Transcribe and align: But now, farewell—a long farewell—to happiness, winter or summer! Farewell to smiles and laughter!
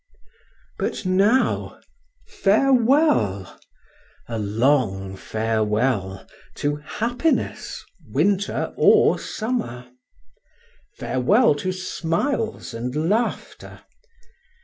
But 0.79 1.05
now, 1.05 1.79
farewell—a 2.25 3.53
long 4.39 5.15
farewell—to 5.15 6.75
happiness, 6.77 7.85
winter 8.09 8.73
or 8.77 9.19
summer! 9.19 9.91
Farewell 10.97 11.53
to 11.53 11.71
smiles 11.71 12.73
and 12.73 12.95
laughter! 13.11 13.81